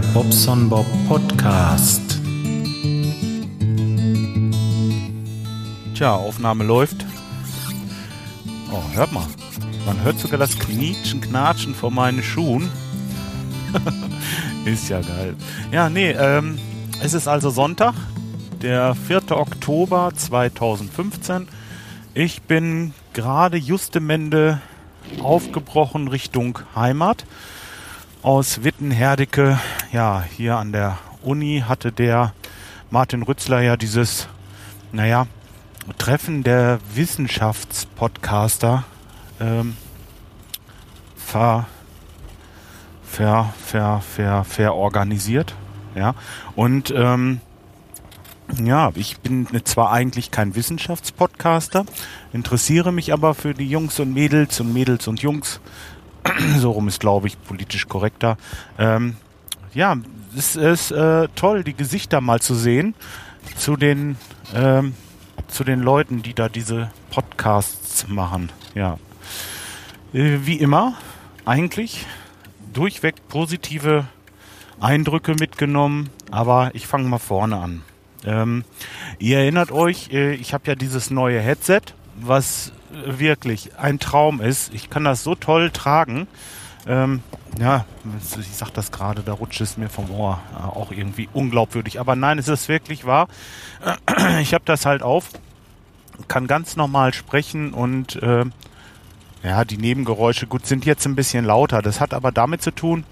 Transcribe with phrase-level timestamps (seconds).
[0.00, 2.20] Bobson Bob Podcast.
[5.94, 7.06] Tja, Aufnahme läuft.
[8.70, 9.26] Oh, hört mal.
[9.86, 12.70] Man hört sogar das Knietschen, Knatschen von meinen Schuhen.
[14.66, 15.34] ist ja geil.
[15.72, 16.58] Ja, nee, ähm,
[17.02, 17.94] es ist also Sonntag,
[18.62, 19.30] der 4.
[19.30, 21.48] Oktober 2015.
[22.12, 24.60] Ich bin gerade justemende
[25.22, 27.24] aufgebrochen Richtung Heimat.
[28.26, 29.60] Aus Wittenherdecke,
[29.92, 32.32] ja, hier an der Uni hatte der
[32.90, 34.26] Martin Rützler ja dieses,
[34.90, 35.28] naja,
[35.96, 38.82] Treffen der Wissenschaftspodcaster
[39.38, 39.76] ähm,
[41.14, 41.68] ver,
[43.04, 45.54] ver, ver, ver, verorganisiert.
[45.94, 46.16] Ja,
[46.56, 47.40] und ähm,
[48.60, 51.86] ja, ich bin zwar eigentlich kein Wissenschaftspodcaster,
[52.32, 55.60] interessiere mich aber für die Jungs und Mädels und Mädels und Jungs.
[56.58, 58.36] so rum ist, glaube ich, politisch korrekter.
[58.78, 59.16] Ähm,
[59.74, 59.96] ja,
[60.36, 62.94] es ist äh, toll, die Gesichter mal zu sehen
[63.56, 64.16] zu den
[64.54, 64.94] ähm,
[65.48, 68.50] zu den Leuten, die da diese Podcasts machen.
[68.74, 68.98] Ja,
[70.12, 70.94] äh, wie immer,
[71.44, 72.06] eigentlich
[72.72, 74.06] durchweg positive
[74.80, 77.82] Eindrücke mitgenommen, aber ich fange mal vorne an.
[78.24, 78.64] Ähm,
[79.18, 81.80] ihr erinnert euch, äh, ich habe ja dieses neue Headset,
[82.20, 84.72] was wirklich ein Traum ist.
[84.74, 86.26] Ich kann das so toll tragen.
[86.86, 87.22] Ähm,
[87.58, 87.84] ja,
[88.38, 90.40] ich sag das gerade, da rutscht es mir vom Ohr.
[90.54, 91.98] Äh, auch irgendwie unglaubwürdig.
[92.00, 93.28] Aber nein, es ist wirklich wahr.
[94.40, 95.30] Ich habe das halt auf,
[96.28, 98.44] kann ganz normal sprechen und äh,
[99.42, 101.82] ja, die Nebengeräusche, gut, sind jetzt ein bisschen lauter.
[101.82, 103.04] Das hat aber damit zu tun,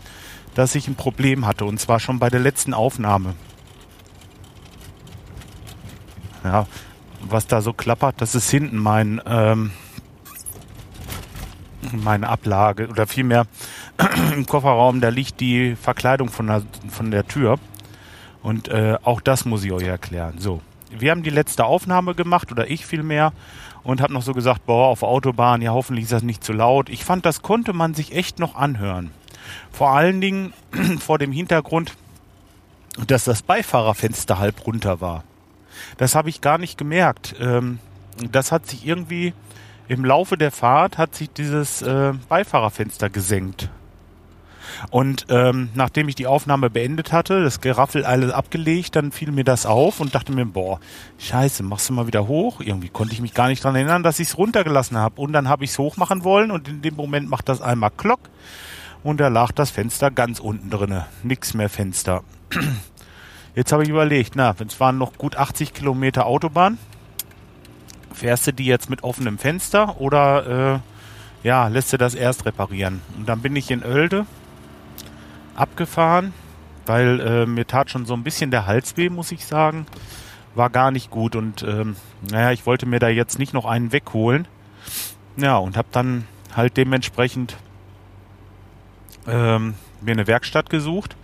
[0.55, 3.35] dass ich ein Problem hatte und zwar schon bei der letzten Aufnahme.
[6.43, 6.67] Ja,
[7.29, 9.73] was da so klappert, das ist hinten mein ähm,
[11.93, 13.47] meine Ablage oder vielmehr
[14.35, 17.59] im Kofferraum, da liegt die Verkleidung von der, von der Tür.
[18.43, 20.35] Und äh, auch das muss ich euch erklären.
[20.39, 23.33] So, wir haben die letzte Aufnahme gemacht oder ich vielmehr
[23.83, 26.89] und habe noch so gesagt, boah, auf Autobahn, ja hoffentlich ist das nicht zu laut.
[26.89, 29.11] Ich fand, das konnte man sich echt noch anhören.
[29.71, 30.53] Vor allen Dingen
[31.01, 31.95] vor dem Hintergrund,
[33.07, 35.25] dass das Beifahrerfenster halb runter war.
[35.97, 37.35] Das habe ich gar nicht gemerkt.
[37.41, 37.79] Ähm,
[38.31, 39.35] das hat sich irgendwie
[39.89, 43.69] im Laufe der Fahrt hat sich dieses äh, Beifahrerfenster gesenkt.
[44.91, 49.45] Und ähm, nachdem ich die Aufnahme beendet hatte, das Geraffel alles abgelegt, dann fiel mir
[49.45, 50.81] das auf und dachte mir, boah,
[51.19, 52.61] scheiße, machst du mal wieder hoch?
[52.61, 55.21] Irgendwie konnte ich mich gar nicht dran erinnern, dass ich es runtergelassen habe.
[55.21, 58.21] Und dann habe ich es hochmachen wollen und in dem Moment macht das einmal Klock
[59.03, 61.07] und da lag das Fenster ganz unten drinne.
[61.23, 62.23] Nix mehr Fenster.
[63.55, 66.77] Jetzt habe ich überlegt, na, es waren noch gut 80 Kilometer Autobahn.
[68.13, 70.83] Fährst du die jetzt mit offenem Fenster oder
[71.43, 73.01] äh, ja, lässt du das erst reparieren?
[73.17, 74.27] Und dann bin ich in Oelde
[75.55, 76.33] abgefahren,
[76.87, 79.87] weil äh, mir tat schon so ein bisschen der Hals weh, muss ich sagen.
[80.57, 81.97] War gar nicht gut und ähm,
[82.31, 84.49] naja, ich wollte mir da jetzt nicht noch einen wegholen.
[85.37, 86.27] Ja, und habe dann
[86.57, 87.57] halt dementsprechend
[89.29, 91.17] ähm, mir eine Werkstatt gesucht.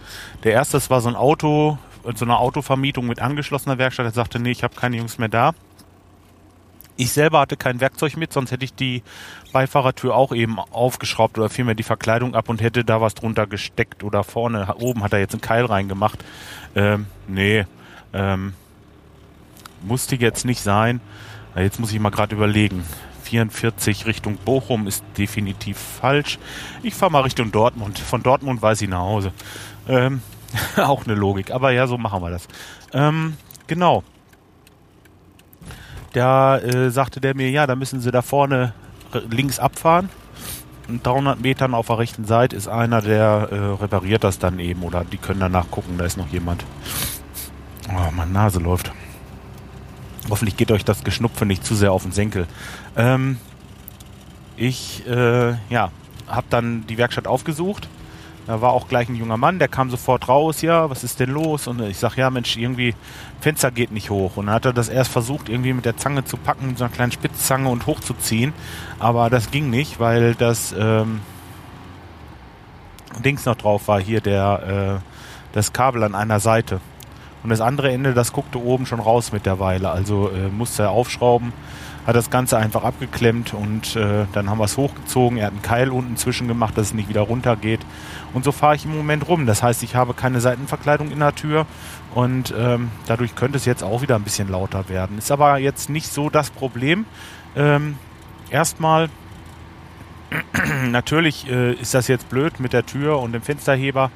[0.45, 1.79] Der erste, das war so ein Auto,
[2.15, 4.07] so eine Autovermietung mit angeschlossener Werkstatt.
[4.07, 5.53] Er sagte, nee, ich habe keine Jungs mehr da.
[6.97, 9.03] Ich selber hatte kein Werkzeug mit, sonst hätte ich die
[9.53, 14.05] Beifahrertür auch eben aufgeschraubt oder vielmehr die Verkleidung ab und hätte da was drunter gesteckt
[14.05, 16.23] oder vorne, oben hat er jetzt einen Keil reingemacht.
[16.75, 17.65] Ähm, nee,
[18.13, 18.53] ähm,
[19.83, 21.01] musste jetzt nicht sein.
[21.57, 22.85] Jetzt muss ich mal gerade überlegen.
[23.25, 26.39] 44 Richtung Bochum ist definitiv falsch.
[26.83, 27.99] Ich fahre mal Richtung Dortmund.
[27.99, 29.33] Von Dortmund weiß ich nach Hause.
[29.89, 30.21] Ähm,
[30.77, 31.51] auch eine Logik.
[31.51, 32.49] Aber ja, so machen wir das.
[32.93, 34.03] Ähm, genau.
[36.13, 38.75] Da äh, sagte der mir, ja, da müssen Sie da vorne
[39.31, 40.09] links abfahren.
[40.89, 44.83] Und 300 Metern auf der rechten Seite ist einer, der äh, repariert das dann eben.
[44.83, 46.65] Oder die können danach gucken, da ist noch jemand.
[47.89, 48.91] Oh, meine Nase läuft.
[50.29, 52.47] Hoffentlich geht euch das Geschnupfe nicht zu sehr auf den Senkel.
[52.97, 53.39] Ähm,
[54.57, 55.91] ich, äh, ja,
[56.27, 57.89] habe dann die Werkstatt aufgesucht
[58.51, 61.31] da war auch gleich ein junger Mann, der kam sofort raus, ja, was ist denn
[61.31, 61.69] los?
[61.69, 62.97] Und ich sag, ja, Mensch, irgendwie,
[63.41, 64.37] Fenster geht nicht hoch.
[64.37, 66.83] Und dann hat er das erst versucht, irgendwie mit der Zange zu packen, mit so
[66.83, 68.53] einer kleinen Spitzzange und hochzuziehen.
[68.99, 71.21] Aber das ging nicht, weil das ähm,
[73.25, 76.81] Dings noch drauf war, hier der, äh, das Kabel an einer Seite.
[77.45, 79.91] Und das andere Ende, das guckte oben schon raus mittlerweile.
[79.91, 81.53] Also äh, musste er aufschrauben
[82.07, 85.39] hat das Ganze einfach abgeklemmt und äh, dann haben wir es hochgezogen.
[85.39, 87.81] Er hat einen Keil unten zwischen gemacht, dass es nicht wieder runter geht.
[88.33, 89.47] Und so fahre ich im Moment rum.
[89.47, 91.67] Das heißt, ich habe keine Seitenverkleidung in der Tür
[92.15, 95.19] und ähm, dadurch könnte es jetzt auch wieder ein bisschen lauter werden.
[95.19, 97.05] Ist aber jetzt nicht so das Problem.
[97.55, 97.97] Ähm,
[98.51, 99.09] erstmal,
[100.91, 104.11] natürlich äh, ist das jetzt blöd mit der Tür und dem Fensterheber,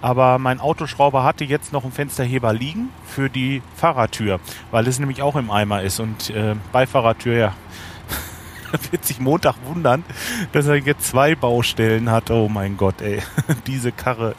[0.00, 4.40] Aber mein Autoschrauber hatte jetzt noch einen Fensterheber liegen für die Fahrertür,
[4.70, 6.00] weil es nämlich auch im Eimer ist.
[6.00, 7.52] Und äh, Beifahrertür, ja,
[8.90, 10.04] wird sich Montag wundern,
[10.52, 12.30] dass er jetzt zwei Baustellen hat.
[12.30, 13.22] Oh mein Gott, ey,
[13.66, 14.34] diese Karre.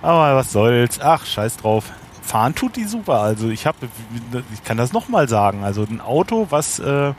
[0.00, 1.00] Aber was soll's.
[1.00, 1.92] Ach, scheiß drauf.
[2.22, 3.20] Fahren tut die super.
[3.20, 3.88] Also ich habe,
[4.52, 5.64] ich kann das nochmal sagen.
[5.64, 7.12] Also ein Auto, was äh,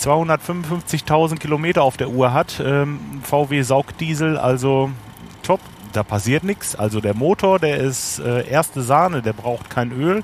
[0.00, 4.90] 255.000 Kilometer auf der Uhr hat, ähm, VW Saugdiesel, also
[5.42, 5.60] top.
[5.96, 6.76] Da passiert nichts.
[6.76, 10.22] Also der Motor, der ist äh, erste Sahne, der braucht kein Öl.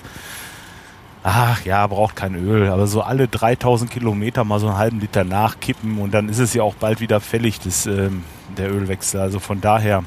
[1.22, 5.24] Ach ja, braucht kein Öl, aber so alle 3000 Kilometer mal so einen halben Liter
[5.24, 8.24] nachkippen und dann ist es ja auch bald wieder fällig, das, ähm,
[8.58, 9.20] der Ölwechsel.
[9.20, 10.04] Also von daher,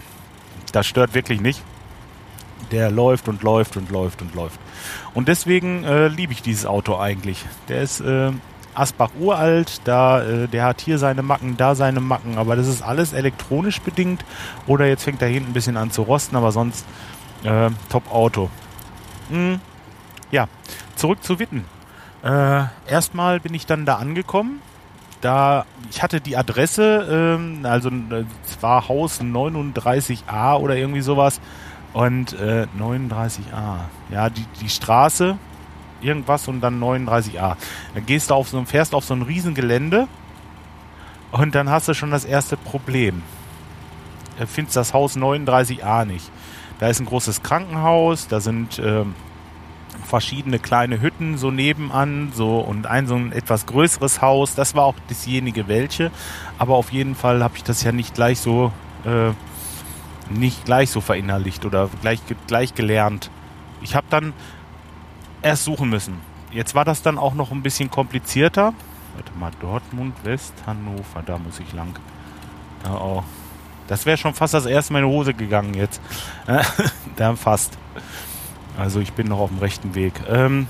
[0.72, 1.64] das stört wirklich nicht.
[2.72, 4.60] Der läuft und läuft und läuft und läuft.
[5.16, 7.44] Und deswegen äh, liebe ich dieses Auto eigentlich.
[7.70, 8.32] Der ist äh,
[8.76, 12.82] Asbach uralt, da, äh, der hat hier seine Macken, da seine Macken, aber das ist
[12.82, 14.24] alles elektronisch bedingt.
[14.68, 16.86] Oder jetzt fängt er hinten ein bisschen an zu rosten, aber sonst
[17.44, 18.50] äh, top Auto.
[19.30, 19.60] Hm.
[20.32, 20.48] Ja,
[20.96, 21.66] zurück zu Witten.
[22.24, 24.62] Äh, erstmal bin ich dann da angekommen.
[25.22, 31.40] Da, ich hatte die Adresse, ähm, also äh, es war Haus 39a oder irgendwie sowas.
[31.94, 33.78] Und äh, 39a,
[34.12, 35.38] ja, die, die Straße,
[36.06, 37.56] irgendwas und dann 39a.
[37.94, 40.08] Dann gehst du auf so, fährst auf so ein Riesengelände
[41.32, 43.24] und dann hast du schon das erste Problem.
[44.40, 46.30] Du findest das Haus 39a nicht.
[46.80, 49.16] Da ist ein großes Krankenhaus, da sind ähm,
[50.04, 54.56] verschiedene kleine Hütten so nebenan, so und ein so ein etwas größeres Haus.
[54.56, 56.12] Das war auch dasjenige welche,
[56.58, 58.72] aber auf jeden Fall habe ich das ja nicht gleich so
[59.06, 59.32] äh,
[60.30, 63.30] nicht gleich so verinnerlicht oder gleich gleich gelernt.
[63.82, 64.34] Ich habe dann
[65.42, 66.20] erst suchen müssen.
[66.52, 68.74] Jetzt war das dann auch noch ein bisschen komplizierter.
[69.16, 71.98] Warte mal, Dortmund, West, Hannover, da muss ich lang.
[72.90, 73.24] Oh, oh.
[73.88, 76.02] Das wäre schon fast das erste Mal in die Hose gegangen jetzt.
[77.16, 77.78] da fast.
[78.78, 80.14] Also ich bin noch auf dem rechten Weg.
[80.28, 80.68] Ähm,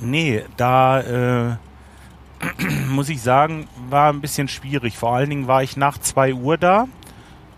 [0.00, 1.56] nee, da äh,
[2.88, 4.98] muss ich sagen, war ein bisschen schwierig.
[4.98, 6.86] Vor allen Dingen war ich nach 2 Uhr da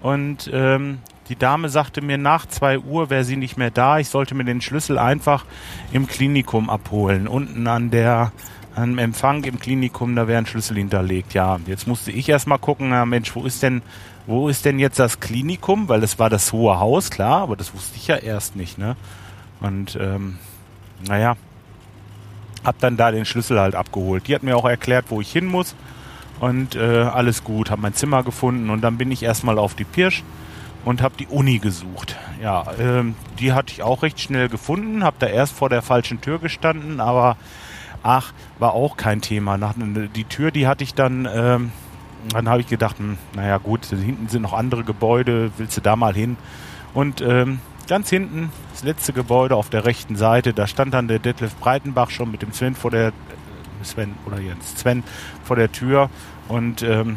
[0.00, 0.98] und ähm,
[1.30, 3.98] die Dame sagte mir, nach 2 Uhr wäre sie nicht mehr da.
[4.00, 5.44] Ich sollte mir den Schlüssel einfach
[5.92, 7.28] im Klinikum abholen.
[7.28, 8.32] Unten an der
[8.74, 11.34] am Empfang im Klinikum, da wäre ein Schlüssel hinterlegt.
[11.34, 13.82] Ja, jetzt musste ich erstmal gucken, na Mensch, wo ist denn
[14.26, 15.88] wo ist denn jetzt das Klinikum?
[15.88, 18.96] Weil das war das hohe Haus, klar, aber das wusste ich ja erst nicht, ne?
[19.60, 20.38] Und ähm,
[21.06, 21.36] naja,
[22.64, 24.26] hab dann da den Schlüssel halt abgeholt.
[24.28, 25.74] Die hat mir auch erklärt, wo ich hin muss
[26.40, 29.84] und äh, alles gut, hab mein Zimmer gefunden und dann bin ich erstmal auf die
[29.84, 30.22] Pirsch
[30.84, 32.16] und hab die Uni gesucht.
[32.42, 36.20] Ja, ähm, die hatte ich auch recht schnell gefunden, hab da erst vor der falschen
[36.20, 37.36] Tür gestanden, aber
[38.02, 39.58] ach, war auch kein Thema.
[39.58, 41.72] Nach, die Tür, die hatte ich dann ähm,
[42.28, 45.96] dann habe ich gedacht, hm, naja gut, hinten sind noch andere Gebäude, willst du da
[45.96, 46.36] mal hin?
[46.92, 51.18] Und ähm, ganz hinten, das letzte Gebäude auf der rechten Seite, da stand dann der
[51.18, 53.12] Detlef Breitenbach schon mit dem Sven vor der, äh,
[53.82, 55.02] Sven oder Jens, Sven
[55.44, 56.10] vor der Tür
[56.48, 57.16] und ähm,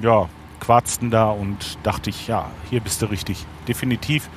[0.00, 0.28] ja,
[0.64, 4.28] quarzten da und dachte ich, ja, hier bist du richtig, definitiv.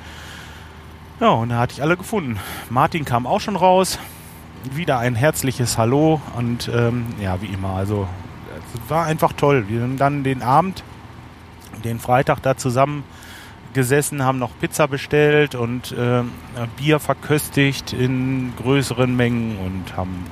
[1.20, 2.38] Ja, und da hatte ich alle gefunden.
[2.70, 3.98] Martin kam auch schon raus,
[4.72, 8.06] wieder ein herzliches Hallo und ähm, ja, wie immer, also
[8.88, 9.64] war einfach toll.
[9.68, 10.84] Wir haben dann den Abend,
[11.84, 13.04] den Freitag da zusammen
[13.72, 16.22] gesessen, haben noch Pizza bestellt und äh,
[16.76, 20.26] Bier verköstigt in größeren Mengen und haben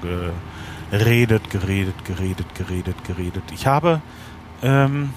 [0.91, 3.45] geredet, geredet, geredet, geredet, geredet.
[3.53, 4.01] Ich habe
[4.63, 5.11] ähm,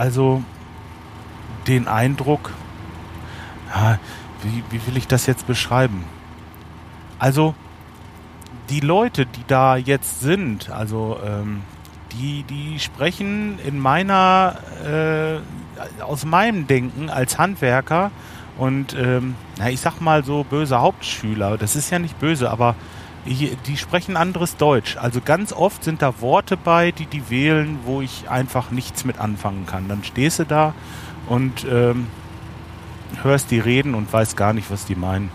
[0.00, 0.42] also
[1.66, 2.52] den Eindruck,
[3.68, 3.98] ja,
[4.42, 6.04] wie, wie will ich das jetzt beschreiben?
[7.18, 7.54] Also
[8.70, 11.60] die Leute, die da jetzt sind, also ähm,
[12.12, 18.10] die, die sprechen in meiner, äh, aus meinem Denken als Handwerker
[18.56, 22.74] und ähm, na, ich sag mal so böse Hauptschüler, das ist ja nicht böse, aber
[23.26, 24.96] die sprechen anderes Deutsch.
[24.96, 29.18] Also ganz oft sind da Worte bei, die die wählen, wo ich einfach nichts mit
[29.18, 29.88] anfangen kann.
[29.88, 30.74] Dann stehst du da
[31.28, 32.06] und ähm,
[33.22, 35.30] hörst die reden und weißt gar nicht, was die meinen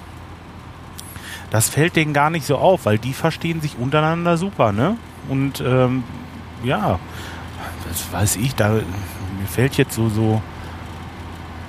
[1.55, 4.97] das fällt denen gar nicht so auf, weil die verstehen sich untereinander super, ne?
[5.29, 6.03] Und ähm,
[6.65, 6.99] ja,
[7.87, 10.41] das weiß ich, da mir fällt jetzt so so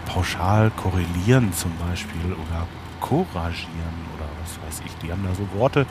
[0.06, 2.66] pauschal korrelieren zum Beispiel oder
[3.00, 4.92] couragieren oder was weiß ich.
[5.02, 5.86] Die haben da so Worte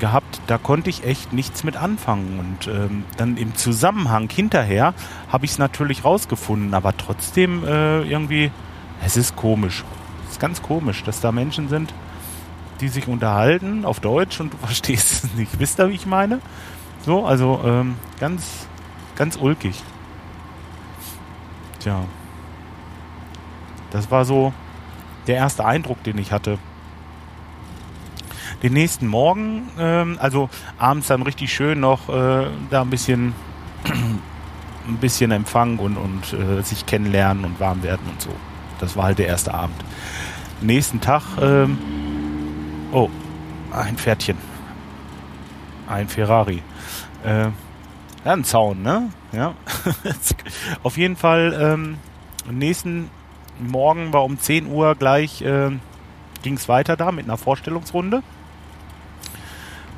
[0.00, 2.38] gehabt, da konnte ich echt nichts mit anfangen.
[2.38, 4.94] Und ähm, dann im Zusammenhang hinterher
[5.30, 8.50] habe ich es natürlich rausgefunden, aber trotzdem äh, irgendwie,
[9.04, 9.84] es ist komisch.
[10.26, 11.94] Es ist ganz komisch, dass da Menschen sind,
[12.80, 15.58] die sich unterhalten auf Deutsch und du verstehst es nicht.
[15.58, 16.40] Wisst ihr, wie ich meine?
[17.04, 18.66] So, also ähm, ganz,
[19.16, 19.82] ganz ulkig.
[21.80, 22.04] Tja.
[23.90, 24.54] das war so
[25.26, 26.58] der erste Eindruck, den ich hatte.
[28.62, 33.34] Den nächsten Morgen, ähm, also abends dann richtig schön noch äh, da ein bisschen,
[33.84, 38.30] ein bisschen Empfang und, und äh, sich kennenlernen und warm werden und so.
[38.80, 39.76] Das war halt der erste Abend.
[40.60, 41.78] Nächsten Tag, ähm,
[42.92, 43.10] oh,
[43.70, 44.38] ein Pferdchen.
[45.86, 46.62] Ein Ferrari.
[47.24, 47.48] Äh,
[48.24, 49.10] ja, ein Zaun, ne?
[49.32, 49.54] Ja.
[50.82, 51.98] Auf jeden Fall, ähm,
[52.50, 53.10] nächsten
[53.58, 55.70] Morgen war um 10 Uhr gleich, äh,
[56.42, 58.22] ging es weiter da mit einer Vorstellungsrunde.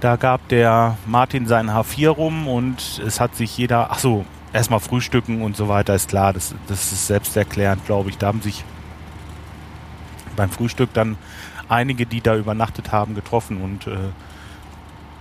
[0.01, 4.81] Da gab der Martin sein H4 rum und es hat sich jeder, ach so, erstmal
[4.81, 8.19] frühstücken und so weiter, ist klar, das, das ist selbsterklärend, glaube ich.
[8.19, 8.65] Da haben sich
[10.37, 11.17] beim Frühstück dann
[11.69, 13.97] einige, die da übernachtet haben, getroffen und äh,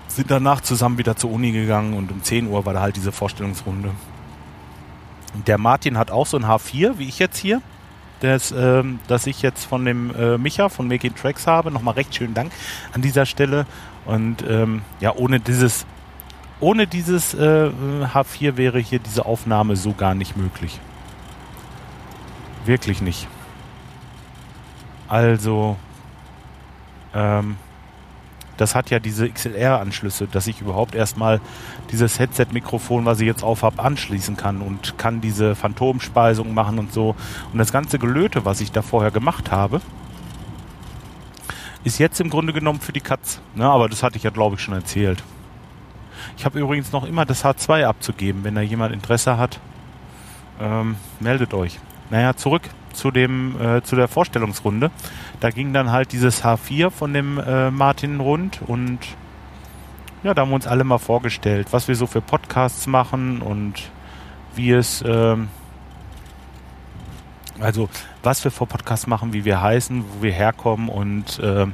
[0.08, 3.12] sind danach zusammen wieder zur Uni gegangen und um 10 Uhr war da halt diese
[3.12, 3.92] Vorstellungsrunde.
[5.48, 7.62] Der Martin hat auch so ein H4, wie ich jetzt hier,
[8.25, 11.72] das, ähm, das ich jetzt von dem äh, Micha von Making Tracks habe.
[11.72, 12.51] Nochmal recht schönen Dank
[12.94, 13.65] an dieser Stelle.
[14.05, 15.86] Und ähm, ja, ohne dieses,
[16.60, 17.70] ohne dieses äh,
[18.13, 20.79] H4 wäre hier diese Aufnahme so gar nicht möglich.
[22.65, 23.27] Wirklich nicht.
[25.08, 25.77] Also,
[27.13, 27.58] ähm,
[28.57, 31.41] das hat ja diese XLR-Anschlüsse, dass ich überhaupt erstmal
[31.91, 36.93] dieses Headset-Mikrofon, was ich jetzt auf habe, anschließen kann und kann diese Phantomspeisung machen und
[36.93, 37.15] so.
[37.51, 39.81] Und das ganze Gelöte, was ich da vorher gemacht habe,
[41.83, 43.39] ist jetzt im Grunde genommen für die Katz.
[43.53, 45.24] Ne, aber das hatte ich ja, glaube ich, schon erzählt.
[46.38, 48.43] Ich habe übrigens noch immer das H2 abzugeben.
[48.43, 49.59] Wenn da jemand Interesse hat,
[50.59, 51.79] ähm, meldet euch.
[52.09, 52.63] Naja, zurück
[52.96, 54.92] zu dem äh, zu der Vorstellungsrunde.
[55.40, 59.00] Da ging dann halt dieses H4 von dem äh, Martin rund und
[60.24, 63.92] ja, da haben wir uns alle mal vorgestellt, was wir so für Podcasts machen und
[64.56, 65.50] wie es ähm,
[67.60, 67.90] also
[68.24, 71.68] was wir für Podcasts machen, wie wir heißen, wo wir herkommen und äh,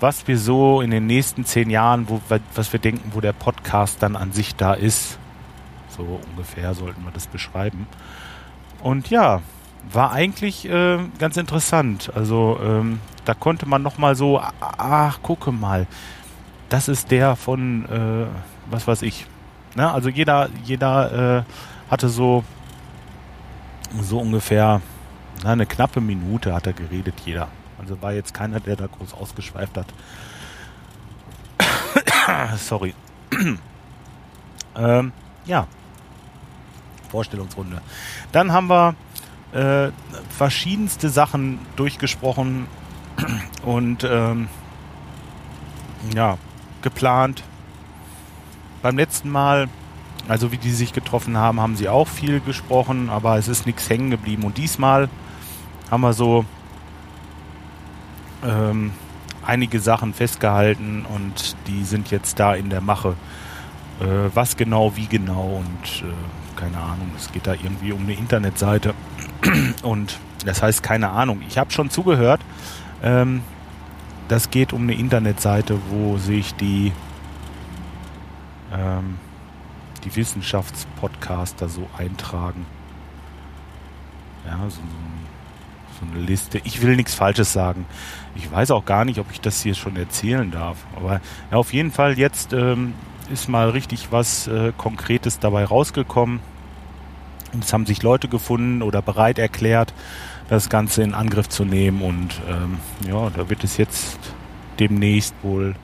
[0.00, 2.20] was wir so in den nächsten zehn Jahren, wo,
[2.54, 5.18] was wir denken, wo der Podcast dann an sich da ist.
[5.88, 7.86] So ungefähr sollten wir das beschreiben.
[8.80, 9.42] Und ja,
[9.92, 12.10] war eigentlich äh, ganz interessant.
[12.14, 15.86] Also ähm, da konnte man noch mal so, ach, gucke mal,
[16.68, 18.26] das ist der von, äh,
[18.70, 19.26] was weiß ich.
[19.74, 19.90] Ne?
[19.90, 22.44] Also jeder, jeder äh, hatte so,
[24.00, 24.80] so ungefähr
[25.42, 27.48] na, eine knappe Minute hat er geredet, jeder.
[27.78, 29.86] Also war jetzt keiner, der da groß ausgeschweift hat.
[32.58, 32.94] Sorry.
[34.76, 35.12] ähm,
[35.46, 35.66] ja.
[37.08, 37.80] Vorstellungsrunde.
[38.32, 38.94] Dann haben wir
[39.52, 39.90] äh,
[40.36, 42.66] verschiedenste Sachen durchgesprochen
[43.64, 44.48] und ähm,
[46.14, 46.38] ja,
[46.82, 47.42] geplant.
[48.82, 49.68] Beim letzten Mal,
[50.28, 53.88] also wie die sich getroffen haben, haben sie auch viel gesprochen, aber es ist nichts
[53.90, 54.44] hängen geblieben.
[54.44, 55.08] Und diesmal
[55.90, 56.44] haben wir so
[58.44, 58.92] ähm,
[59.44, 63.14] einige Sachen festgehalten und die sind jetzt da in der Mache.
[64.00, 66.12] Äh, was genau, wie genau und äh,
[66.58, 68.94] keine Ahnung, es geht da irgendwie um eine Internetseite
[69.82, 71.42] und das heißt keine Ahnung.
[71.48, 72.40] Ich habe schon zugehört.
[73.02, 73.42] Ähm,
[74.28, 76.92] das geht um eine Internetseite, wo sich die
[78.72, 79.18] ähm,
[80.04, 82.66] die Wissenschaftspodcaster so eintragen.
[84.46, 84.80] Ja, so,
[86.00, 86.60] so, eine Liste.
[86.64, 87.84] Ich will nichts Falsches sagen.
[88.34, 90.78] Ich weiß auch gar nicht, ob ich das hier schon erzählen darf.
[90.94, 92.94] Aber ja, auf jeden Fall jetzt ähm,
[93.32, 96.40] ist mal richtig was äh, Konkretes dabei rausgekommen.
[97.52, 99.94] Und es haben sich Leute gefunden oder bereit erklärt,
[100.48, 102.02] das Ganze in Angriff zu nehmen.
[102.02, 104.18] Und ähm, ja, da wird es jetzt
[104.78, 105.74] demnächst wohl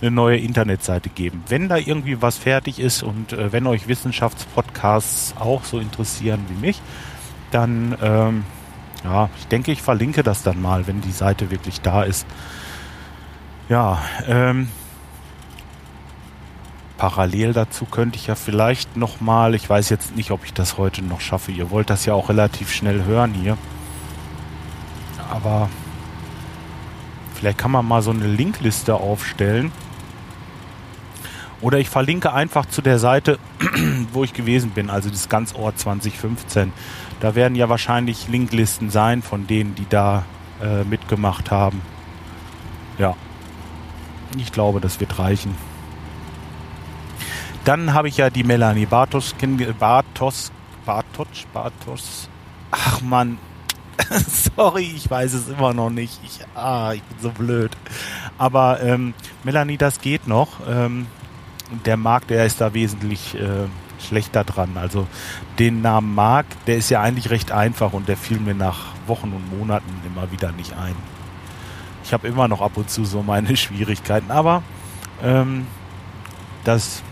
[0.00, 1.44] eine neue Internetseite geben.
[1.48, 6.66] Wenn da irgendwie was fertig ist und äh, wenn euch Wissenschaftspodcasts auch so interessieren wie
[6.66, 6.80] mich,
[7.50, 8.44] dann ähm,
[9.04, 12.26] ja, ich denke, ich verlinke das dann mal, wenn die Seite wirklich da ist.
[13.68, 14.68] Ja, ähm,
[17.00, 20.76] parallel dazu könnte ich ja vielleicht noch mal, ich weiß jetzt nicht, ob ich das
[20.76, 21.50] heute noch schaffe.
[21.50, 23.56] Ihr wollt das ja auch relativ schnell hören hier.
[25.30, 25.70] Aber
[27.34, 29.72] vielleicht kann man mal so eine Linkliste aufstellen.
[31.62, 33.38] Oder ich verlinke einfach zu der Seite,
[34.12, 36.70] wo ich gewesen bin, also das Ganzort 2015.
[37.20, 40.24] Da werden ja wahrscheinlich Linklisten sein von denen, die da
[40.62, 41.80] äh, mitgemacht haben.
[42.98, 43.16] Ja.
[44.36, 45.69] Ich glaube, das wird reichen.
[47.64, 49.34] Dann habe ich ja die Melanie Bartos,
[49.78, 50.50] Bartos,
[50.86, 52.28] Bartos, Bartos.
[52.70, 53.38] Ach man,
[54.56, 56.18] sorry, ich weiß es immer noch nicht.
[56.24, 57.76] Ich, ah, ich bin so blöd.
[58.38, 59.14] Aber ähm,
[59.44, 60.60] Melanie, das geht noch.
[60.68, 61.06] Ähm,
[61.84, 63.66] der Markt, der ist da wesentlich äh,
[64.00, 64.76] schlechter dran.
[64.76, 65.06] Also
[65.58, 69.32] den Namen Mark, der ist ja eigentlich recht einfach und der fiel mir nach Wochen
[69.32, 70.96] und Monaten immer wieder nicht ein.
[72.04, 74.62] Ich habe immer noch ab und zu so meine Schwierigkeiten, aber
[75.22, 75.66] ähm,
[76.64, 77.02] das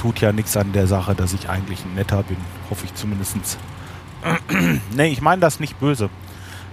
[0.00, 2.38] tut ja nichts an der Sache, dass ich eigentlich ein netter bin.
[2.70, 3.36] Hoffe ich zumindest.
[4.96, 6.08] nee, ich meine das nicht böse.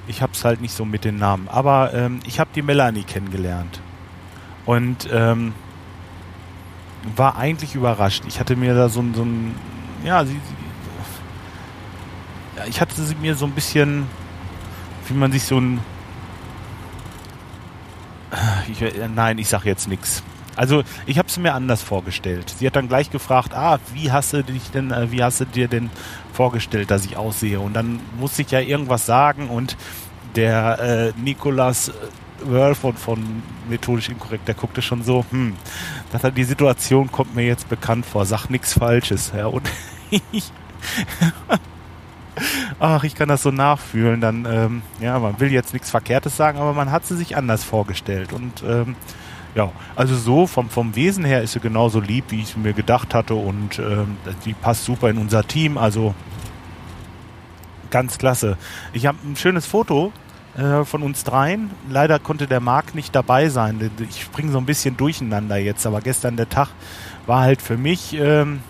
[0.07, 1.50] Ich habe es halt nicht so mit den Namen.
[1.50, 3.81] Aber ähm, ich habe die Melanie kennengelernt.
[4.65, 5.53] Und ähm,
[7.17, 8.24] war eigentlich überrascht.
[8.29, 9.53] Ich hatte mir da so, so ein,
[10.05, 10.39] ja, sie, sie,
[12.55, 14.07] ja, ich hatte sie mir so ein bisschen,
[15.10, 15.81] wie man sich so ein,
[18.69, 20.24] ich, äh, nein, ich sage jetzt nichts.
[20.58, 22.54] Also ich habe es mir anders vorgestellt.
[22.58, 25.46] Sie hat dann gleich gefragt, ah, wie hast du dich denn, äh, wie hast du
[25.46, 25.90] dir denn
[26.34, 27.60] vorgestellt, dass ich aussehe?
[27.60, 29.78] Und dann musste ich ja irgendwas sagen und
[30.36, 31.92] der äh, Nikolas
[32.52, 35.56] Earl von, von Methodisch Inkorrekt, der guckte schon so, hm,
[36.12, 39.32] das hat, die Situation kommt mir jetzt bekannt vor, sag nichts Falsches.
[39.36, 39.70] Ja, und
[40.32, 40.52] ich,
[42.80, 44.22] ach, ich kann das so nachfühlen.
[44.22, 47.64] Dann, ähm, ja, man will jetzt nichts Verkehrtes sagen, aber man hat sie sich anders
[47.64, 48.34] vorgestellt.
[48.34, 48.96] Und ähm,
[49.56, 53.13] ja, also so vom, vom Wesen her ist sie genauso lieb, wie ich mir gedacht
[53.13, 55.77] hatte und ähm, die passt super in unser Team.
[55.77, 56.13] Also
[57.89, 58.58] ganz klasse.
[58.94, 60.12] Ich habe ein schönes Foto
[60.58, 61.72] äh, von uns dreien.
[61.89, 63.92] Leider konnte der Marc nicht dabei sein.
[64.10, 66.70] Ich springe so ein bisschen durcheinander jetzt, aber gestern der Tag
[67.25, 68.62] war halt für mich, ähm,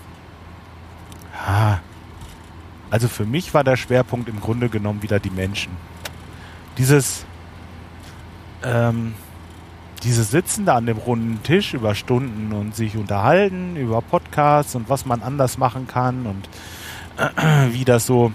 [2.89, 5.71] also für mich war der Schwerpunkt im Grunde genommen wieder die Menschen.
[6.77, 7.25] Dieses,
[8.63, 9.13] ähm,
[10.03, 14.89] dieses Sitzen da an dem runden Tisch über Stunden und sich unterhalten über Podcasts und
[14.89, 16.49] was man anders machen kann und
[17.17, 18.31] äh, wie das so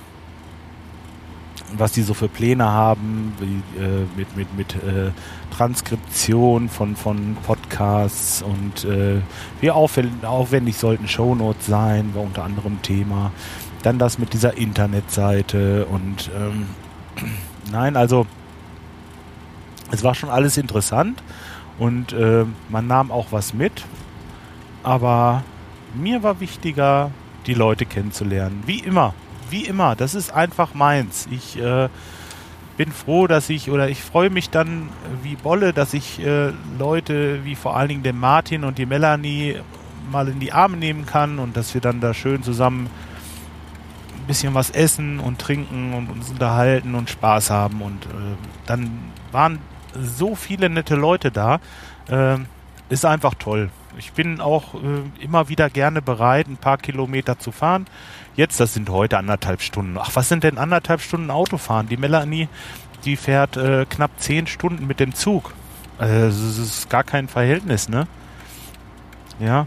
[1.76, 5.11] was die so für Pläne haben, wie, äh, mit, mit, mit äh,
[5.57, 9.21] Transkription von, von Podcasts und äh,
[9.61, 13.33] wie aufwendig, aufwendig sollten Shownotes sein, war unter anderem Thema.
[13.83, 16.66] Dann das mit dieser Internetseite und ähm,
[17.72, 18.27] nein, also
[19.90, 21.22] es war schon alles interessant
[21.79, 23.85] und äh, man nahm auch was mit,
[24.83, 25.43] aber
[25.95, 27.11] mir war wichtiger,
[27.47, 29.15] die Leute kennenzulernen, wie immer
[29.53, 31.29] wie immer, das ist einfach meins.
[31.31, 31.89] Ich äh,
[32.77, 34.89] bin froh, dass ich oder ich freue mich dann
[35.23, 39.57] wie Bolle, dass ich äh, Leute wie vor allen Dingen den Martin und die Melanie
[40.11, 42.89] mal in die Arme nehmen kann und dass wir dann da schön zusammen
[44.17, 47.83] ein bisschen was essen und trinken und uns unterhalten und Spaß haben.
[47.83, 48.91] Und äh, dann
[49.31, 49.59] waren
[49.94, 51.61] so viele nette Leute da.
[52.09, 52.38] Äh,
[52.88, 53.70] ist einfach toll.
[53.96, 57.87] Ich bin auch äh, immer wieder gerne bereit, ein paar Kilometer zu fahren.
[58.37, 59.96] Jetzt, das sind heute anderthalb Stunden.
[59.98, 61.88] Ach, was sind denn anderthalb Stunden Autofahren?
[61.88, 62.48] Die Melanie,
[63.05, 65.52] die fährt äh, knapp zehn Stunden mit dem Zug.
[65.98, 68.07] Also, das ist gar kein Verhältnis, ne?
[69.40, 69.66] Ja.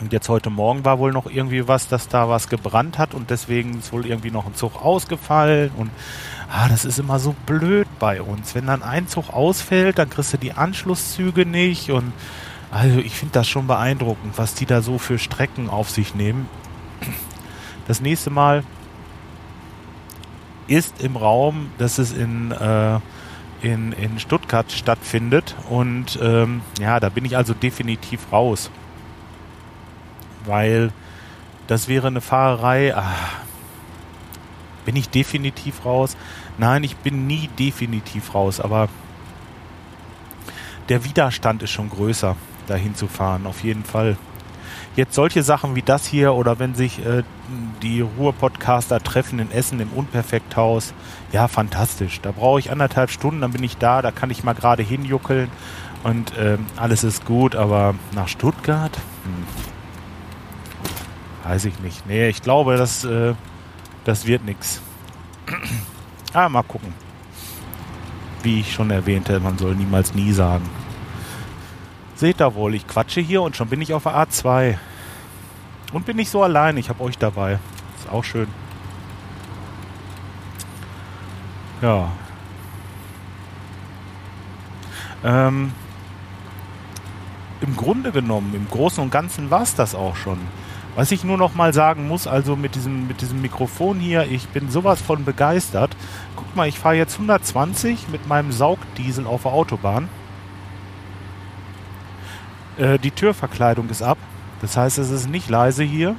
[0.00, 3.28] Und jetzt heute Morgen war wohl noch irgendwie was, dass da was gebrannt hat und
[3.28, 5.90] deswegen ist wohl irgendwie noch ein Zug ausgefallen und
[6.50, 8.54] ah, das ist immer so blöd bei uns.
[8.54, 12.12] Wenn dann ein Zug ausfällt, dann kriegst du die Anschlusszüge nicht und
[12.70, 16.48] also ich finde das schon beeindruckend, was die da so für Strecken auf sich nehmen.
[17.86, 18.62] Das nächste Mal
[20.68, 23.00] ist im Raum, dass es in, äh,
[23.60, 25.56] in, in Stuttgart stattfindet.
[25.68, 28.70] Und ähm, ja, da bin ich also definitiv raus.
[30.44, 30.92] Weil
[31.66, 32.94] das wäre eine Fahrerei.
[32.96, 33.40] Ach,
[34.84, 36.16] bin ich definitiv raus?
[36.58, 38.88] Nein, ich bin nie definitiv raus, aber
[40.88, 44.16] der Widerstand ist schon größer, dahin zu fahren, auf jeden Fall
[44.96, 47.22] jetzt solche Sachen wie das hier oder wenn sich äh,
[47.82, 50.92] die Ruhr-Podcaster treffen in Essen im Unperfekthaus,
[51.32, 52.20] ja, fantastisch.
[52.20, 55.48] Da brauche ich anderthalb Stunden, dann bin ich da, da kann ich mal gerade hinjuckeln
[56.02, 58.96] und äh, alles ist gut, aber nach Stuttgart?
[59.24, 59.79] Hm.
[61.50, 62.06] Weiß ich nicht.
[62.06, 63.34] Nee, ich glaube, das, äh,
[64.04, 64.80] das wird nichts.
[66.32, 66.94] ah, mal gucken.
[68.44, 70.70] Wie ich schon erwähnte, man soll niemals nie sagen.
[72.14, 74.78] Seht da wohl, ich quatsche hier und schon bin ich auf der A2.
[75.92, 77.58] Und bin nicht so allein, ich habe euch dabei.
[77.98, 78.46] Ist auch schön.
[81.82, 82.12] Ja.
[85.24, 85.72] Ähm,
[87.60, 90.38] Im Grunde genommen, im Großen und Ganzen war es das auch schon.
[90.96, 94.48] Was ich nur noch mal sagen muss, also mit diesem, mit diesem Mikrofon hier, ich
[94.48, 95.96] bin sowas von begeistert.
[96.36, 100.08] Guck mal, ich fahre jetzt 120 mit meinem Saugdiesel auf der Autobahn.
[102.76, 104.18] Äh, die Türverkleidung ist ab.
[104.60, 106.16] Das heißt, es ist nicht leise hier.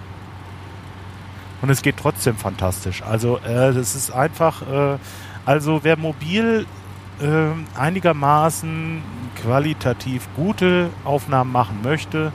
[1.61, 3.03] Und es geht trotzdem fantastisch.
[3.03, 4.97] Also, äh, ist einfach, äh,
[5.45, 6.65] also wer mobil
[7.21, 9.03] äh, einigermaßen
[9.41, 12.31] qualitativ gute Aufnahmen machen möchte,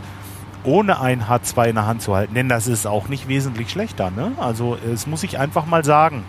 [0.64, 4.11] ohne ein H2 in der Hand zu halten, denn das ist auch nicht wesentlich schlechter.
[4.11, 4.33] Ne?
[4.38, 6.25] Also es muss ich einfach mal sagen.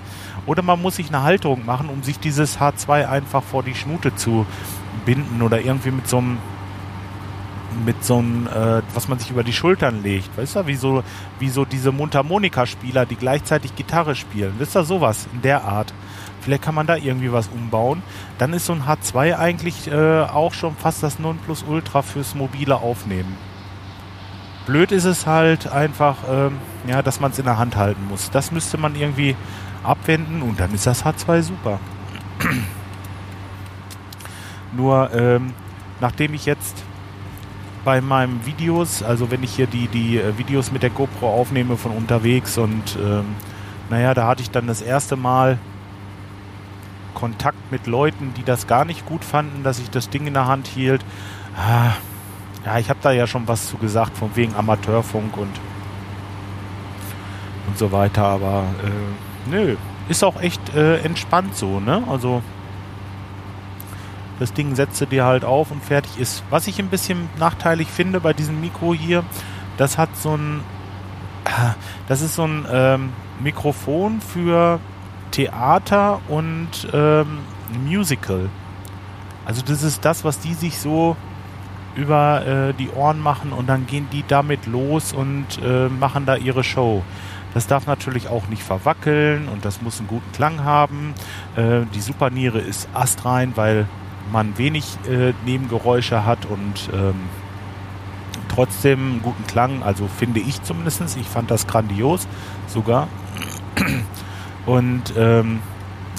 [0.45, 4.15] Oder man muss sich eine Halterung machen, um sich dieses H2 einfach vor die Schnute
[4.15, 4.45] zu
[5.05, 6.37] binden oder irgendwie mit so einem
[7.85, 10.35] mit so einem, äh, was man sich über die Schultern legt.
[10.37, 11.03] Weißt du, wie so,
[11.39, 14.55] wie so diese Mundharmonika-Spieler, die gleichzeitig Gitarre spielen.
[14.57, 15.93] Wisst ihr, sowas in der Art.
[16.41, 18.01] Vielleicht kann man da irgendwie was umbauen.
[18.37, 23.35] Dann ist so ein H2 eigentlich äh, auch schon fast das Nonplusultra fürs mobile Aufnehmen.
[24.67, 28.29] Blöd ist es halt einfach, ähm, ja, dass man es in der Hand halten muss.
[28.31, 29.35] Das müsste man irgendwie
[29.81, 31.79] abwenden und dann ist das H2 super.
[34.75, 35.53] Nur ähm,
[36.01, 36.83] nachdem ich jetzt
[37.85, 41.77] bei meinen Videos, also wenn ich hier die, die äh, Videos mit der GoPro aufnehme
[41.77, 43.23] von unterwegs und ähm,
[43.89, 45.57] naja, da hatte ich dann das erste Mal
[47.13, 50.45] Kontakt mit Leuten, die das gar nicht gut fanden, dass ich das Ding in der
[50.45, 51.05] Hand hielt.
[51.55, 51.93] Ah,
[52.67, 55.53] ja, ich habe da ja schon was zu gesagt, von wegen Amateurfunk und,
[57.65, 59.77] und so weiter, aber äh, nö,
[60.09, 62.03] ist auch echt äh, entspannt so, ne?
[62.09, 62.41] Also
[64.39, 66.43] das Ding setzt du dir halt auf und fertig ist.
[66.49, 69.23] Was ich ein bisschen nachteilig finde bei diesem Mikro hier,
[69.77, 70.59] das hat so ein,
[72.09, 74.81] das ist so ein ähm, Mikrofon für
[75.31, 77.39] Theater und ähm,
[77.85, 78.49] Musical.
[79.45, 81.15] Also das ist das, was die sich so
[81.97, 86.35] über äh, die Ohren machen und dann gehen die damit los und äh, machen da
[86.35, 87.03] ihre Show.
[87.53, 91.13] Das darf natürlich auch nicht verwackeln und das muss einen guten Klang haben.
[91.55, 93.87] Äh, die Superniere ist astrein, weil
[94.31, 97.15] man wenig äh, Nebengeräusche hat und ähm,
[98.47, 101.17] trotzdem einen guten Klang, also finde ich zumindest.
[101.17, 102.27] Ich fand das grandios
[102.67, 103.07] sogar.
[104.65, 105.59] Und ähm,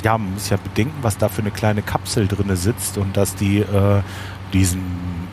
[0.02, 3.34] ja, man muss ja bedenken, was da für eine kleine Kapsel drin sitzt und dass
[3.34, 4.02] die äh,
[4.52, 4.80] diesen,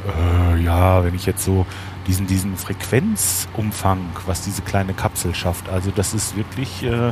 [0.05, 1.65] äh, ja, wenn ich jetzt so
[2.07, 5.69] diesen, diesen Frequenzumfang, was diese kleine Kapsel schafft.
[5.69, 7.11] Also das ist wirklich, äh, äh,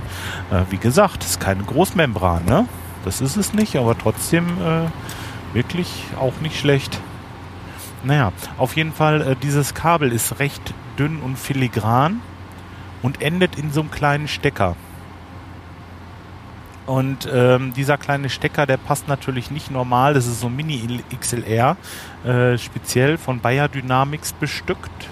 [0.70, 2.68] wie gesagt, ist keine Großmembran, ne?
[3.04, 7.00] Das ist es nicht, aber trotzdem äh, wirklich auch nicht schlecht.
[8.04, 12.22] Naja, auf jeden Fall, äh, dieses Kabel ist recht dünn und filigran
[13.02, 14.76] und endet in so einem kleinen Stecker.
[16.86, 20.14] Und ähm, dieser kleine Stecker, der passt natürlich nicht normal.
[20.14, 21.78] Das ist so ein Mini XLR,
[22.26, 25.08] äh, speziell von Bayer Dynamics bestückt.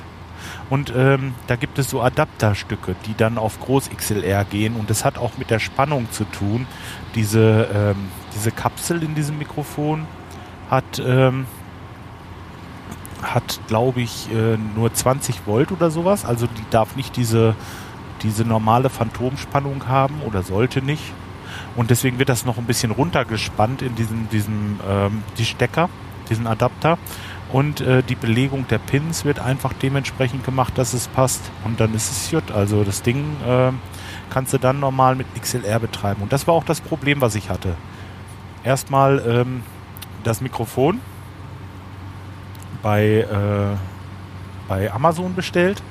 [0.69, 4.75] Und ähm, da gibt es so Adapterstücke, die dann auf Groß XLR gehen.
[4.75, 6.65] Und das hat auch mit der Spannung zu tun.
[7.15, 10.07] Diese, ähm, diese Kapsel in diesem Mikrofon
[10.69, 11.45] hat, ähm,
[13.21, 16.25] hat glaube ich, äh, nur 20 Volt oder sowas.
[16.25, 17.55] Also die darf nicht diese,
[18.23, 21.13] diese normale Phantomspannung haben oder sollte nicht.
[21.75, 25.89] Und deswegen wird das noch ein bisschen runtergespannt in diesem, diesem ähm, die Stecker,
[26.29, 26.97] diesen Adapter.
[27.51, 31.41] Und äh, die Belegung der Pins wird einfach dementsprechend gemacht, dass es passt.
[31.65, 32.51] Und dann ist es gut.
[32.51, 33.71] Also das Ding äh,
[34.29, 36.21] kannst du dann normal mit XLR betreiben.
[36.21, 37.75] Und das war auch das Problem, was ich hatte.
[38.63, 39.63] Erstmal ähm,
[40.23, 40.99] das Mikrofon
[42.81, 43.77] bei, äh,
[44.67, 45.81] bei Amazon bestellt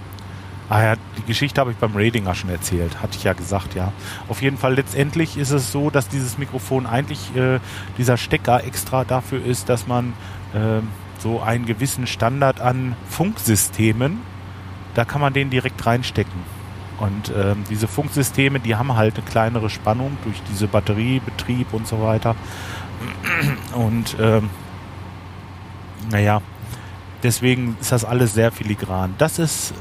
[0.71, 3.93] Ah ja, die Geschichte habe ich beim Radinger schon erzählt, hatte ich ja gesagt, ja.
[4.29, 7.59] Auf jeden Fall letztendlich ist es so, dass dieses Mikrofon eigentlich äh,
[7.99, 10.13] dieser Stecker extra dafür ist, dass man
[10.55, 10.81] äh,
[11.19, 14.21] so einen gewissen Standard an Funksystemen,
[14.95, 16.41] da kann man den direkt reinstecken.
[17.01, 22.01] Und äh, diese Funksysteme, die haben halt eine kleinere Spannung durch diese Batteriebetrieb und so
[22.01, 22.37] weiter.
[23.75, 24.51] Und ähm,
[26.13, 26.43] naja,
[27.25, 29.15] deswegen ist das alles sehr filigran.
[29.19, 29.75] Das ist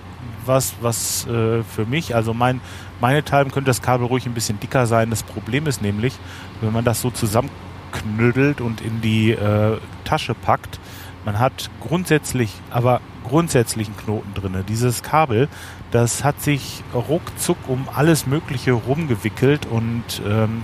[0.49, 2.59] was, was äh, für mich, also mein,
[2.99, 5.09] meinethalben könnte das Kabel ruhig ein bisschen dicker sein.
[5.09, 6.13] Das Problem ist nämlich,
[6.59, 10.81] wenn man das so zusammenknüttelt und in die äh, Tasche packt,
[11.23, 14.65] man hat grundsätzlich, aber grundsätzlich einen Knoten drin.
[14.67, 15.47] Dieses Kabel,
[15.91, 20.63] das hat sich ruckzuck um alles Mögliche rumgewickelt und ähm,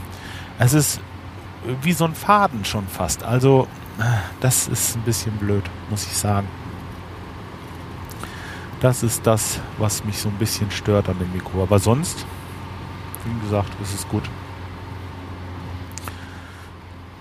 [0.60, 1.00] es ist
[1.82, 3.24] wie so ein Faden schon fast.
[3.24, 3.68] Also
[4.00, 4.04] äh,
[4.40, 6.48] das ist ein bisschen blöd, muss ich sagen.
[8.82, 11.64] Das ist das, was mich so ein bisschen stört an dem Mikro.
[11.64, 12.26] Aber sonst,
[13.26, 14.24] wie gesagt, ist es gut.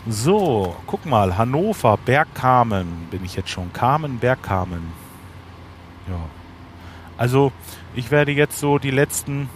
[0.07, 3.73] So, guck mal, Hannover, Bergkamen, bin ich jetzt schon.
[3.73, 4.93] Kamen, Bergkamen.
[6.09, 6.21] Ja.
[7.17, 7.53] Also,
[7.95, 9.49] ich werde jetzt so die letzten,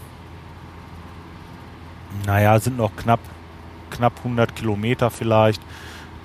[2.25, 3.21] naja, sind noch knapp,
[3.91, 5.61] knapp 100 Kilometer vielleicht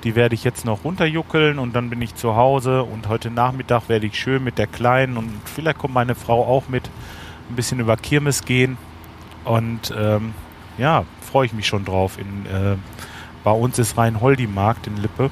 [0.03, 3.87] die werde ich jetzt noch runterjuckeln und dann bin ich zu Hause und heute Nachmittag
[3.87, 6.89] werde ich schön mit der Kleinen und vielleicht kommt meine Frau auch mit
[7.49, 8.77] ein bisschen über Kirmes gehen.
[9.45, 10.33] Und ähm,
[10.77, 12.17] ja, freue ich mich schon drauf.
[12.17, 12.75] In, äh,
[13.43, 15.29] bei uns ist Rhein-Holdi-Markt in Lippe.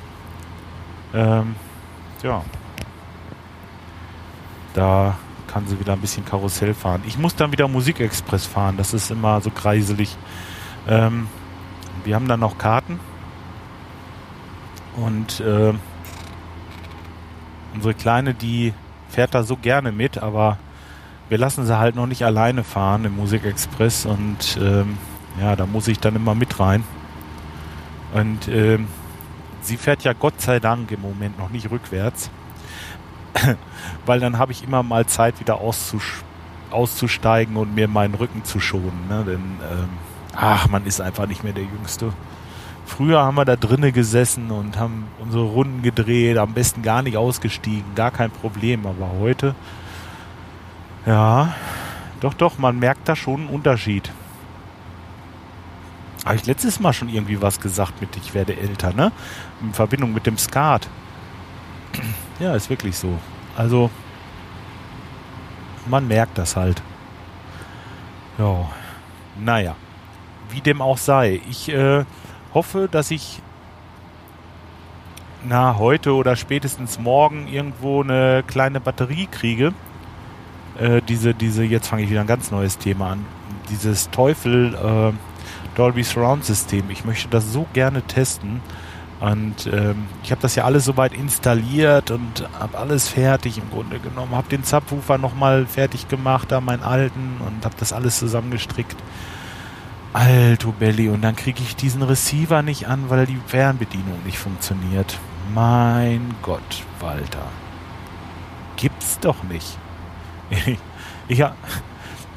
[1.13, 1.55] Ähm,
[2.23, 2.43] ja.
[4.73, 7.03] Da kann sie wieder ein bisschen Karussell fahren.
[7.05, 10.15] Ich muss dann wieder Musikexpress fahren, das ist immer so kreiselig.
[10.87, 11.27] Ähm,
[12.05, 12.99] wir haben dann noch Karten
[14.97, 15.73] und äh,
[17.73, 18.73] unsere Kleine, die
[19.09, 20.57] fährt da so gerne mit, aber
[21.29, 24.97] wir lassen sie halt noch nicht alleine fahren im Musikexpress und ähm,
[25.39, 26.83] ja, da muss ich dann immer mit rein.
[28.13, 28.87] Und ähm,
[29.61, 32.29] sie fährt ja Gott sei Dank im Moment noch nicht rückwärts,
[34.05, 36.23] weil dann habe ich immer mal Zeit wieder auszusch
[36.71, 39.07] auszusteigen und mir meinen Rücken zu schonen.
[39.09, 39.23] Ne?
[39.25, 39.89] Denn ähm,
[40.33, 42.13] ach, man ist einfach nicht mehr der Jüngste.
[42.85, 47.17] Früher haben wir da drinnen gesessen und haben unsere Runden gedreht, am besten gar nicht
[47.17, 48.85] ausgestiegen, gar kein Problem.
[48.85, 49.55] Aber heute,
[51.05, 51.53] ja,
[52.19, 54.11] doch, doch, man merkt da schon einen Unterschied.
[56.25, 59.11] Habe ich letztes Mal schon irgendwie was gesagt mit ich werde älter, ne?
[59.61, 60.87] In Verbindung mit dem Skat.
[62.39, 63.17] Ja, ist wirklich so.
[63.57, 63.89] Also,
[65.87, 66.81] man merkt das halt.
[68.37, 68.69] Ja,
[69.39, 69.75] naja,
[70.51, 71.41] wie dem auch sei.
[71.49, 72.05] Ich äh,
[72.53, 73.41] hoffe, dass ich
[75.43, 79.73] na heute oder spätestens morgen irgendwo eine kleine Batterie kriege.
[80.79, 83.25] Äh, diese, diese, jetzt fange ich wieder ein ganz neues Thema an.
[83.69, 85.13] Dieses Teufel äh,
[85.75, 86.89] Dolby Surround System.
[86.89, 88.61] Ich möchte das so gerne testen.
[89.19, 93.99] Und ähm, ich habe das ja alles soweit installiert und habe alles fertig im Grunde
[93.99, 94.35] genommen.
[94.35, 98.95] Habe den Subwoofer nochmal fertig gemacht, da meinen alten und habe das alles zusammengestrickt.
[100.13, 101.09] Alto Belly.
[101.09, 105.19] Und dann kriege ich diesen Receiver nicht an, weil die Fernbedienung nicht funktioniert.
[105.53, 107.47] Mein Gott, Walter.
[108.75, 109.77] Gibt's doch nicht.
[111.27, 111.43] ich,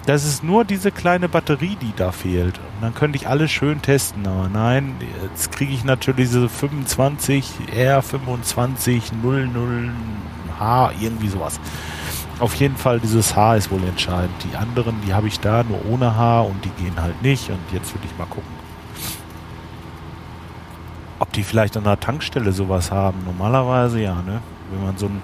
[0.07, 2.59] das ist nur diese kleine Batterie, die da fehlt.
[2.59, 4.27] Und dann könnte ich alles schön testen.
[4.27, 9.13] Aber nein, jetzt kriege ich natürlich diese 25 R25
[10.61, 11.59] 00H, irgendwie sowas.
[12.41, 14.35] Auf jeden Fall, dieses H ist wohl entscheidend.
[14.43, 17.49] Die anderen, die habe ich da nur ohne H und die gehen halt nicht.
[17.49, 18.51] Und jetzt will ich mal gucken,
[21.21, 23.23] ob die vielleicht an der Tankstelle sowas haben.
[23.25, 24.41] Normalerweise ja, ne?
[24.71, 25.23] Wenn man so einen,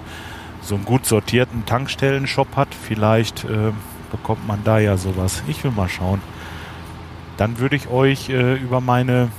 [0.61, 3.73] so einen gut sortierten Tankstellen-Shop hat, vielleicht äh,
[4.09, 5.43] bekommt man da ja sowas.
[5.47, 6.21] Ich will mal schauen.
[7.35, 9.29] Dann würde ich euch äh, über meine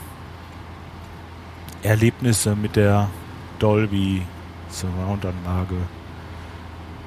[1.83, 3.09] Erlebnisse mit der
[3.59, 4.23] Dolby
[4.69, 5.77] Surround-Anlage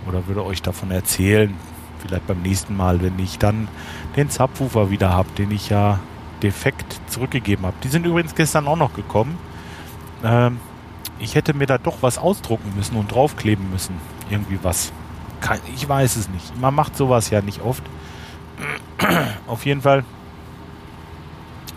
[0.08, 1.54] oder würde euch davon erzählen,
[2.00, 3.68] vielleicht beim nächsten Mal, wenn ich dann
[4.16, 6.00] den Subwoofer wieder habe, den ich ja
[6.44, 7.76] defekt zurückgegeben habe.
[7.84, 9.38] Die sind übrigens gestern auch noch gekommen.
[10.24, 10.60] Ähm,
[11.20, 13.96] ich hätte mir da doch was ausdrucken müssen und draufkleben müssen.
[14.30, 14.92] Irgendwie was
[15.74, 16.60] ich weiß es nicht.
[16.60, 17.84] Man macht sowas ja nicht oft.
[19.48, 20.04] Auf jeden Fall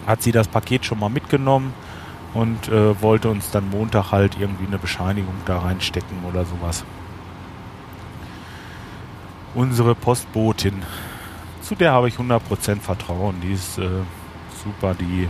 [0.06, 1.74] hat sie das Paket schon mal mitgenommen
[2.34, 6.84] und äh, wollte uns dann Montag halt irgendwie eine Bescheinigung da reinstecken oder sowas.
[9.54, 10.82] Unsere Postbotin,
[11.62, 13.40] zu der habe ich 100% Vertrauen.
[13.42, 13.88] Die ist äh,
[14.62, 15.28] super, die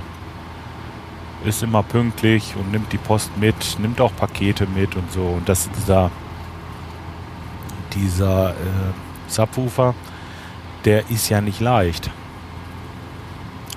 [1.45, 5.23] ist immer pünktlich und nimmt die Post mit, nimmt auch Pakete mit und so.
[5.23, 6.11] Und das ist dieser
[7.95, 8.93] dieser äh,
[9.29, 9.95] Subwoofer,
[10.85, 12.11] der ist ja nicht leicht.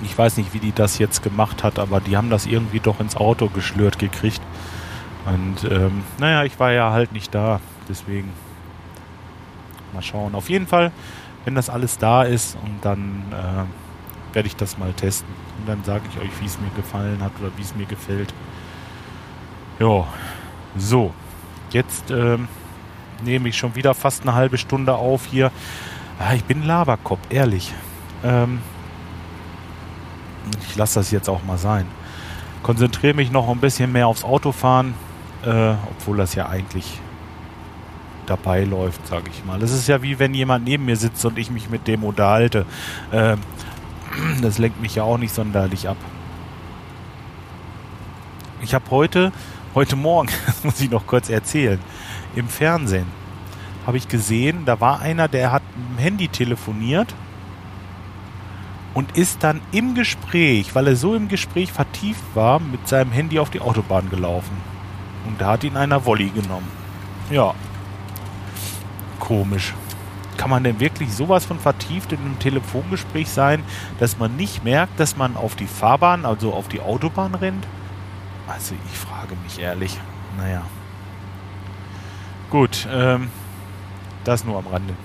[0.03, 2.99] Ich weiß nicht, wie die das jetzt gemacht hat, aber die haben das irgendwie doch
[2.99, 4.41] ins Auto geschlürt gekriegt.
[5.25, 8.31] Und ähm, naja, ich war ja halt nicht da, deswegen
[9.93, 10.35] mal schauen.
[10.35, 10.91] Auf jeden Fall,
[11.45, 15.29] wenn das alles da ist und dann äh, werde ich das mal testen.
[15.59, 18.33] Und dann sage ich euch, wie es mir gefallen hat oder wie es mir gefällt.
[19.79, 20.07] Ja,
[20.77, 21.13] so.
[21.71, 22.47] Jetzt ähm,
[23.23, 25.51] nehme ich schon wieder fast eine halbe Stunde auf hier.
[26.19, 27.73] Ah, ich bin Laberkopf, ehrlich.
[28.23, 28.61] Ähm,
[30.67, 31.87] ich lasse das jetzt auch mal sein.
[32.63, 34.93] Konzentriere mich noch ein bisschen mehr aufs Autofahren,
[35.43, 36.99] äh, obwohl das ja eigentlich
[38.31, 39.59] dabei läuft, sage ich mal.
[39.59, 42.65] Das ist ja wie wenn jemand neben mir sitzt und ich mich mit dem unterhalte.
[43.11, 43.35] Äh,
[44.41, 45.97] das lenkt mich ja auch nicht sonderlich ab.
[48.61, 49.31] Ich habe heute,
[49.75, 51.79] heute Morgen, das muss ich noch kurz erzählen,
[52.35, 53.07] im Fernsehen
[53.85, 57.13] habe ich gesehen, da war einer, der hat mit dem Handy telefoniert
[58.93, 63.39] und ist dann im Gespräch, weil er so im Gespräch vertieft war, mit seinem Handy
[63.39, 64.55] auf die Autobahn gelaufen.
[65.27, 66.67] Und da hat ihn einer Wolli genommen.
[67.29, 67.53] Ja.
[69.31, 69.73] Komisch.
[70.35, 73.63] Kann man denn wirklich sowas von vertieft in einem Telefongespräch sein,
[73.97, 77.65] dass man nicht merkt, dass man auf die Fahrbahn, also auf die Autobahn rennt?
[78.45, 79.97] Also ich frage mich ehrlich.
[80.37, 80.63] Naja.
[82.49, 83.29] Gut, ähm,
[84.25, 84.95] das nur am Rande.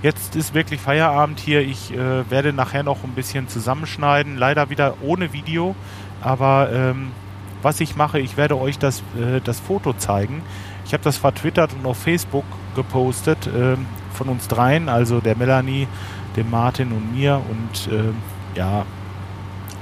[0.00, 1.60] Jetzt ist wirklich Feierabend hier.
[1.60, 4.38] Ich äh, werde nachher noch ein bisschen zusammenschneiden.
[4.38, 5.76] Leider wieder ohne Video.
[6.22, 7.12] Aber ähm,
[7.60, 10.40] was ich mache, ich werde euch das, äh, das Foto zeigen.
[10.84, 12.44] Ich habe das vertwittert und auf Facebook
[12.74, 15.88] gepostet ähm, von uns dreien, also der Melanie,
[16.36, 18.12] dem Martin und mir und äh,
[18.58, 18.84] ja,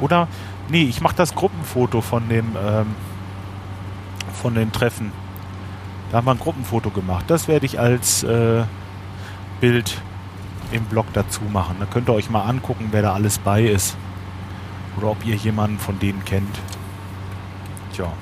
[0.00, 0.28] oder
[0.68, 2.86] nee, ich mache das Gruppenfoto von dem ähm,
[4.32, 5.12] von den Treffen.
[6.10, 7.24] Da haben wir ein Gruppenfoto gemacht.
[7.28, 8.64] Das werde ich als äh,
[9.60, 10.00] Bild
[10.72, 11.76] im Blog dazu machen.
[11.80, 13.96] Da könnt ihr euch mal angucken, wer da alles bei ist.
[14.98, 16.58] Oder ob ihr jemanden von denen kennt.
[17.94, 18.12] Tja.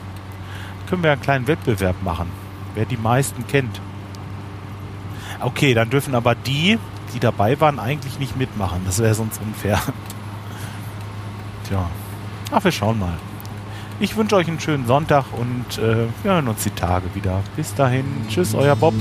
[0.88, 2.28] Können wir einen kleinen Wettbewerb machen,
[2.74, 3.80] wer die meisten kennt.
[5.40, 6.78] Okay, dann dürfen aber die,
[7.14, 8.82] die dabei waren, eigentlich nicht mitmachen.
[8.84, 9.80] Das wäre sonst unfair.
[11.68, 11.88] Tja.
[12.52, 13.14] Ach, wir schauen mal.
[14.00, 17.42] Ich wünsche euch einen schönen Sonntag und äh, wir hören uns die Tage wieder.
[17.56, 18.04] Bis dahin.
[18.28, 18.94] Tschüss, euer Bob.